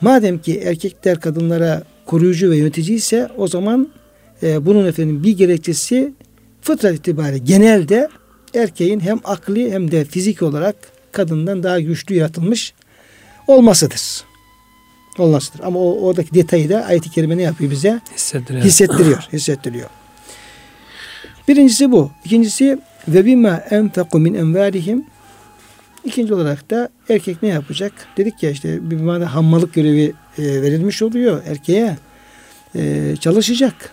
[0.00, 3.88] madem ki erkekler kadınlara koruyucu ve yönetici ise o zaman
[4.42, 6.12] e, bunun efendim bir gerekçesi
[6.62, 8.08] fıtrat itibariyle genelde
[8.54, 10.76] erkeğin hem akli hem de fizik olarak
[11.12, 12.74] kadından daha güçlü yaratılmış
[13.46, 14.29] olmasıdır.
[15.20, 15.60] Olmasıdır.
[15.64, 18.00] Ama o, oradaki detayı da ayet-i kerime ne yapıyor bize?
[18.14, 18.64] Hissettiriyor.
[18.64, 19.28] Hissettiriyor.
[19.32, 19.88] Hissettiriyor.
[21.48, 22.10] Birincisi bu.
[22.24, 22.78] İkincisi
[23.08, 25.04] ve bima enfeku min envarihim
[26.04, 27.92] İkinci olarak da erkek ne yapacak?
[28.16, 31.96] Dedik ya işte bir mana hammalık görevi e, verilmiş oluyor erkeğe.
[32.74, 33.92] E, çalışacak.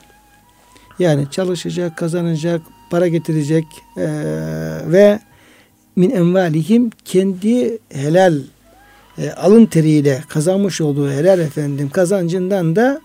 [1.00, 3.66] Yani çalışacak, kazanacak, para getirecek
[3.98, 4.06] e,
[4.86, 5.20] ve
[5.96, 8.40] min envalihim kendi helal
[9.18, 13.02] e, alın teriyle kazanmış olduğu helal efendim kazancından da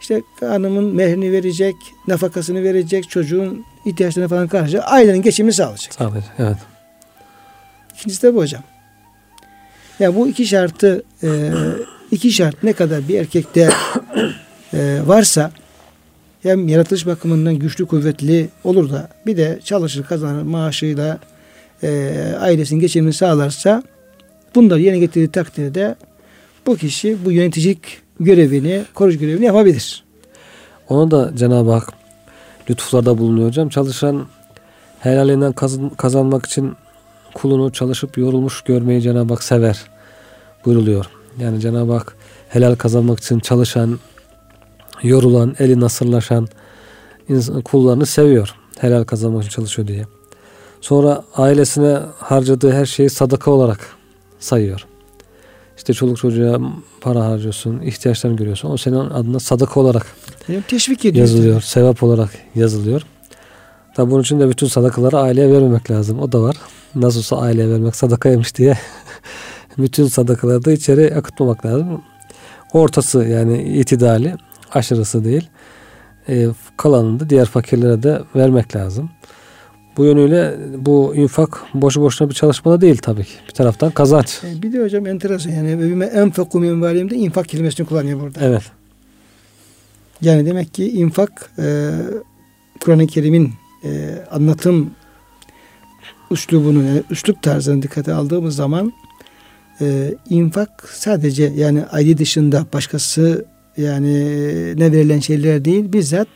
[0.00, 1.74] işte hanımın mehrini verecek,
[2.06, 5.94] nafakasını verecek, çocuğun ihtiyaçlarını falan karşılayacak, ailenin geçimini sağlayacak.
[5.94, 6.56] Sağlayacak, evet.
[7.94, 8.62] İkincisi de bu hocam.
[9.98, 11.50] Yani bu iki şartı e,
[12.10, 13.70] iki şart ne kadar bir erkekte
[14.74, 15.50] e, varsa
[16.42, 21.18] hem yaratılış bakımından güçlü kuvvetli olur da bir de çalışır kazanır maaşıyla
[21.82, 23.82] e, ailesinin geçimini sağlarsa
[24.54, 25.96] bunları yerine getirdiği takdirde
[26.66, 30.04] bu kişi bu yöneticilik görevini, korucu görevini yapabilir.
[30.88, 31.92] Onu da Cenab-ı Hak
[32.70, 33.68] lütuflarda bulunuyor hocam.
[33.68, 34.26] Çalışan
[35.00, 36.72] helalinden kazan, kazanmak için
[37.34, 39.80] kulunu çalışıp yorulmuş görmeyi Cenab-ı Hak sever
[40.66, 41.06] buyruluyor.
[41.38, 42.16] Yani Cenab-ı Hak
[42.48, 43.98] helal kazanmak için çalışan,
[45.02, 46.48] yorulan, eli nasırlaşan
[47.64, 48.54] kullarını seviyor.
[48.78, 50.04] Helal kazanmak için çalışıyor diye.
[50.80, 53.99] Sonra ailesine harcadığı her şeyi sadaka olarak
[54.40, 54.86] sayıyor.
[55.76, 56.60] İşte çoluk çocuğa
[57.00, 58.70] para harcıyorsun, ihtiyaçlarını görüyorsun.
[58.70, 60.06] O senin adına sadaka olarak
[60.48, 61.26] yani teşvik ediyor.
[61.26, 63.02] Yazılıyor, sevap olarak yazılıyor.
[63.96, 66.20] Tabi bunun için de bütün sadakaları aileye vermemek lazım.
[66.20, 66.56] O da var.
[66.94, 68.78] Nasıl olsa aileye vermek sadakaymış diye
[69.78, 72.02] bütün sadakaları da içeri akıtmamak lazım.
[72.72, 74.36] Ortası yani itidali,
[74.72, 75.48] aşırısı değil.
[76.28, 79.10] E, kalanını da diğer fakirlere de vermek lazım.
[79.96, 83.32] Bu yönüyle bu infak boşu boşuna bir çalışma da değil tabii ki.
[83.48, 84.40] Bir taraftan kazanç.
[84.44, 88.38] E, bir de hocam enteresan yani enfeku min valimde infak kelimesini kullanıyor burada.
[88.42, 88.62] Evet.
[90.22, 91.90] Yani demek ki infak e,
[92.80, 93.52] Kur'an-ı Kerim'in
[93.84, 94.90] e, anlatım
[96.30, 98.92] üslubunu, yani üslup tarzını dikkate aldığımız zaman
[99.80, 103.44] e, infak sadece yani aile dışında başkası
[103.76, 104.14] yani
[104.80, 106.28] ne verilen şeyler değil bizzat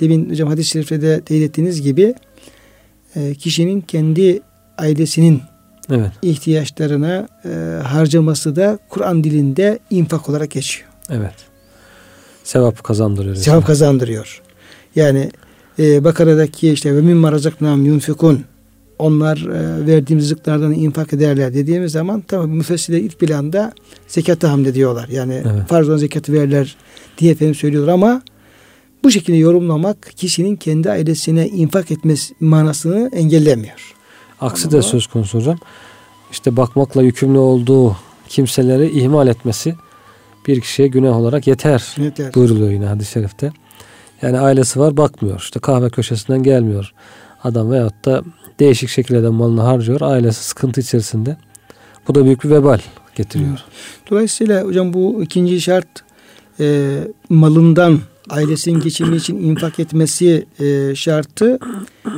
[0.00, 2.14] demin hocam hadis-i şerifte de teyit ettiğiniz gibi
[3.18, 4.40] e, kişinin kendi
[4.78, 5.42] ailesinin
[5.90, 6.10] evet.
[6.22, 10.88] ihtiyaçlarına e, harcaması da Kur'an dilinde infak olarak geçiyor.
[11.10, 11.34] Evet.
[12.44, 13.36] Sevap kazandırıyor.
[13.36, 14.42] Sevap kazandırıyor.
[14.96, 15.30] Yani
[15.78, 18.44] e, Bakara'daki işte ve mimma razaknam yunfikun
[18.98, 23.72] onlar e, verdiğimiz rızıklardan infak ederler dediğimiz zaman tabi müfessirler ilk planda
[24.08, 25.08] zekatı hamd ediyorlar.
[25.08, 25.68] Yani evet.
[25.68, 26.76] farz olan zekatı verirler
[27.18, 28.22] diye efendim söylüyorlar ama
[29.04, 33.94] bu şekilde yorumlamak kişinin kendi ailesine infak etmesi manasını engellemiyor.
[34.40, 35.58] Aksi de söz konusu hocam.
[36.32, 37.96] İşte bakmakla yükümlü olduğu
[38.28, 39.74] kimseleri ihmal etmesi
[40.46, 42.34] bir kişiye günah olarak yeter, yeter.
[42.34, 43.52] buyuruluyor yine hadis-i şerifte.
[44.22, 45.40] Yani ailesi var bakmıyor.
[45.40, 46.94] İşte kahve köşesinden gelmiyor
[47.44, 48.22] adam veyahut da
[48.60, 50.00] değişik şekilde malını harcıyor.
[50.00, 51.36] Ailesi sıkıntı içerisinde.
[52.08, 52.78] Bu da büyük bir vebal
[53.14, 53.64] getiriyor.
[54.10, 55.88] Dolayısıyla hocam bu ikinci şart
[56.60, 56.96] e,
[57.28, 61.58] malından ailesinin geçimi için infak etmesi e, şartı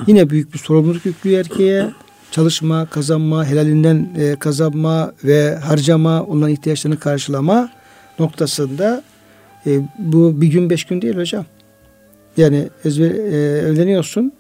[0.07, 1.91] yine büyük bir sorumluluk yüklüyor erkeğe.
[2.31, 7.71] Çalışma, kazanma, helalinden e, kazanma ve harcama, onların ihtiyaçlarını karşılama
[8.19, 9.03] noktasında
[9.67, 11.47] e, bu bir gün beş gün değil hocam.
[12.37, 14.33] Yani ezber, e, evleniyorsun,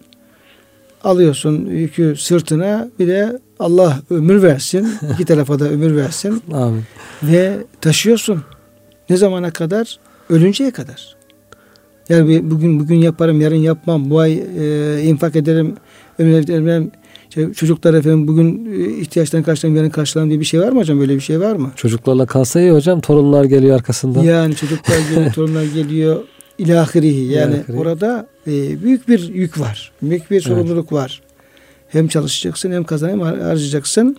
[1.05, 4.89] alıyorsun yükü sırtına bir de Allah ömür versin.
[5.15, 6.43] iki tarafa da ömür versin.
[6.53, 6.85] Amin.
[7.23, 8.43] Ve taşıyorsun.
[9.11, 9.99] Ne zamana kadar?
[10.31, 11.20] Ölünceye kadar.
[12.11, 14.11] Yani bugün bugün yaparım, yarın yapmam.
[14.11, 15.75] Bu ay e, infak ederim,
[16.19, 16.91] ömür ederim.
[17.29, 21.01] İşte çocuklar efendim bugün e, ihtiyaçlarını karşılarım, yarın karşılarım diye bir şey var mı hocam?
[21.01, 21.73] Böyle bir şey var mı?
[21.77, 23.01] Çocuklarla kalsa iyi hocam.
[23.01, 24.23] Torunlar geliyor arkasından.
[24.23, 26.23] Yani çocuklar geliyor, torunlar geliyor
[26.59, 27.77] ilahirihi yani İlahiri.
[27.77, 29.93] orada e, büyük bir yük var.
[30.03, 30.93] Büyük bir sorumluluk evet.
[30.93, 31.21] var.
[31.89, 34.17] Hem çalışacaksın hem kazan hem harcayacaksın.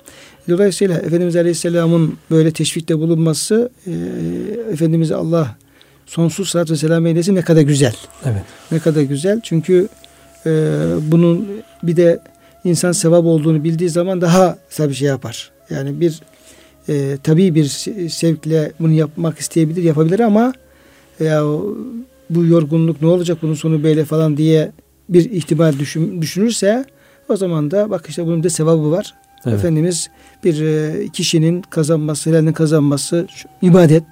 [0.49, 3.91] Dolayısıyla Efendimiz Aleyhisselam'ın böyle teşvikte bulunması e,
[4.71, 5.55] Efendimiz Allah
[6.11, 7.95] sonsuz salat ve selam eylesin ne kadar güzel.
[8.25, 8.41] Evet.
[8.71, 9.39] Ne kadar güzel.
[9.43, 9.87] Çünkü
[10.45, 10.49] e,
[11.01, 11.47] bunun
[11.83, 12.19] bir de
[12.63, 15.51] insan sevap olduğunu bildiği zaman daha tabii şey yapar.
[15.69, 16.21] Yani bir
[16.89, 17.65] e, tabii bir
[18.09, 20.53] sevkle bunu yapmak isteyebilir, yapabilir ama
[21.19, 21.43] ya
[22.29, 24.71] bu yorgunluk ne olacak bunun sonu böyle falan diye
[25.09, 26.85] bir ihtimal düşün, düşünürse
[27.29, 29.13] o zaman da bak işte bunun da sevabı var.
[29.45, 29.59] Evet.
[29.59, 30.09] Efendimiz
[30.43, 33.27] bir e, kişinin kazanması, helalini kazanması
[33.61, 34.03] ibadet.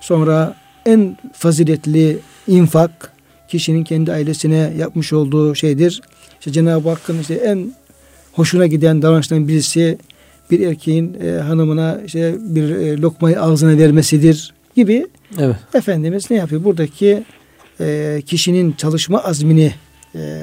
[0.00, 2.18] Sonra en faziletli
[2.48, 3.12] infak
[3.48, 6.02] kişinin kendi ailesine yapmış olduğu şeydir.
[6.38, 7.72] İşte Cenab-ı Hakk'ın işte en
[8.32, 9.98] hoşuna giden davranışların birisi
[10.50, 15.06] bir erkeğin e, hanımına işte bir e, lokmayı ağzına vermesidir gibi.
[15.38, 15.56] Evet.
[15.74, 16.64] Efendimiz ne yapıyor?
[16.64, 17.24] Buradaki
[17.80, 19.72] e, kişinin çalışma azmini
[20.14, 20.42] e,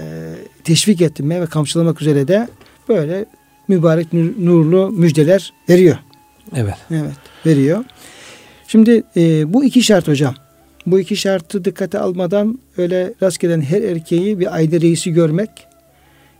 [0.63, 2.47] teşvik ettirmeye ve kamçılamak üzere de
[2.89, 3.25] böyle
[3.67, 5.97] mübarek nurlu müjdeler veriyor.
[6.55, 6.75] Evet.
[6.91, 7.13] Evet
[7.45, 7.83] veriyor.
[8.73, 10.35] Şimdi e, bu iki şart hocam.
[10.85, 15.49] Bu iki şartı dikkate almadan öyle rastgele her erkeği bir aile reisi görmek.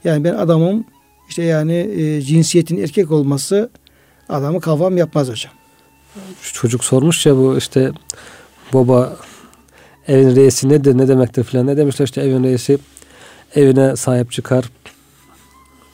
[0.04, 0.86] Yani ben adamım
[1.30, 3.70] işte yani e, cinsiyetin erkek olması
[4.30, 5.54] adamı kavram yapmaz hocam.
[6.54, 7.92] Çocuk sormuş ya bu işte
[8.74, 9.18] baba
[10.08, 12.78] evin reisi nedir ne demektir filan ne demişler işte evin reisi
[13.56, 14.66] evine sahip çıkar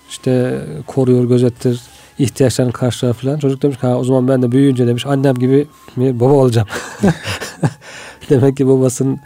[0.09, 1.81] işte koruyor gözettir
[2.19, 5.67] ihtiyaçlarını karşılar filan çocuk demiş ki ha, o zaman ben de büyüyünce demiş annem gibi
[5.97, 6.67] bir baba olacağım
[8.29, 9.19] demek ki babasının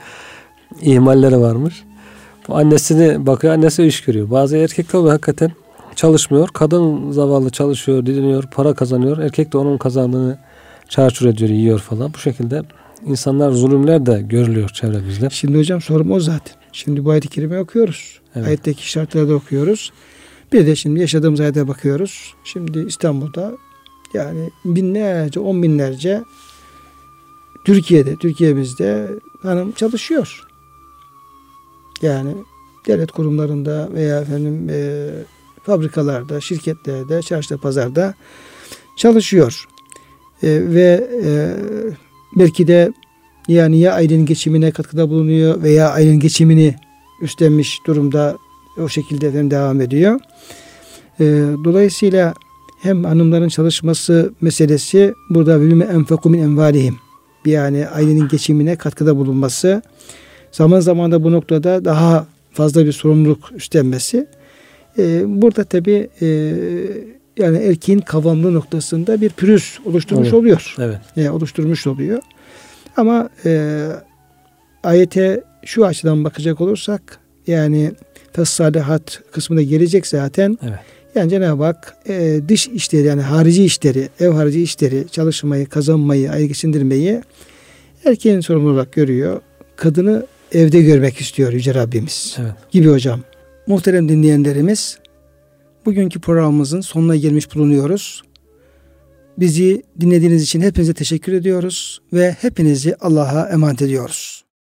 [0.82, 1.84] ihmalleri varmış
[2.48, 5.52] bu annesini bakıyor annesi iş görüyor bazı erkekler oluyor hakikaten
[5.96, 10.38] çalışmıyor kadın zavallı çalışıyor didiniyor para kazanıyor erkek de onun kazandığını
[10.90, 12.62] çarçur ediyor yiyor falan bu şekilde
[13.06, 15.30] insanlar zulümler de görülüyor çevremizde.
[15.30, 16.56] Şimdi hocam sorum o zaten.
[16.72, 18.20] Şimdi bu ayet-i kerime okuyoruz.
[18.36, 18.48] Evet.
[18.48, 19.92] Ayetteki şartları da okuyoruz.
[20.54, 22.34] Bir de şimdi yaşadığımız ayete bakıyoruz.
[22.44, 23.58] Şimdi İstanbul'da
[24.14, 26.24] yani binlerce, on binlerce
[27.66, 30.44] Türkiye'de, Türkiye'mizde hanım çalışıyor.
[32.02, 32.36] Yani
[32.88, 35.10] devlet kurumlarında veya efendim e,
[35.64, 38.14] fabrikalarda, şirketlerde, çarşıda, pazarda
[38.98, 39.66] çalışıyor.
[40.44, 41.56] E, ve e,
[42.36, 42.94] belki de
[43.48, 46.76] yani ya ailenin geçimine katkıda bulunuyor veya ailenin geçimini
[47.22, 48.38] üstlenmiş durumda
[48.78, 50.20] o şekilde efendim devam ediyor.
[51.20, 51.24] E,
[51.64, 52.34] dolayısıyla
[52.82, 56.96] hem hanımların çalışması meselesi burada vülme enfeku min envalihim
[57.46, 59.82] yani ailenin geçimine katkıda bulunması
[60.52, 64.28] zaman zaman da bu noktada daha fazla bir sorumluluk üstlenmesi
[64.98, 66.28] e, burada tabi e,
[67.38, 70.34] yani erkeğin kavramlı noktasında bir pürüz oluşturmuş evet.
[70.34, 70.76] oluyor.
[70.80, 71.00] Evet.
[71.18, 72.22] E, oluşturmuş oluyor.
[72.98, 73.82] Ama e,
[74.84, 77.92] ayete şu açıdan bakacak olursak yani
[78.34, 80.58] fessalihat kısmında gelecek zaten.
[80.64, 80.80] Evet.
[81.16, 86.48] Yani Cenab-ı Hak e, dış işleri yani harici işleri, ev harici işleri, çalışmayı, kazanmayı, ayı
[86.48, 87.22] geçindirmeyi
[88.06, 89.42] erkeğin sorumlu olarak görüyor.
[89.76, 92.38] Kadını evde görmek istiyor Yüce Rabbimiz.
[92.40, 92.54] Evet.
[92.72, 93.20] Gibi hocam.
[93.68, 94.98] Muhterem dinleyenlerimiz
[95.86, 98.24] bugünkü programımızın sonuna gelmiş bulunuyoruz.
[99.38, 104.43] Bizi dinlediğiniz için hepinize teşekkür ediyoruz ve hepinizi Allah'a emanet ediyoruz.